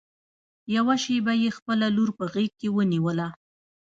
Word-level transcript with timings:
يوه 0.75 0.95
شېبه 1.03 1.33
يې 1.43 1.49
خپله 1.57 1.87
لور 1.95 2.09
په 2.17 2.25
غېږ 2.33 2.51
کې 2.59 2.67
ونيوله. 2.75 3.27